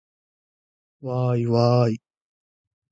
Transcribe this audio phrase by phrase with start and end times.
[1.03, 2.01] わーいわーい